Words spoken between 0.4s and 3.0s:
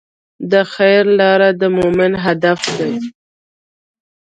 د خیر لاره د مؤمن هدف دی.